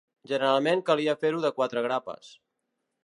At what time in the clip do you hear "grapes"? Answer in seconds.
1.89-2.33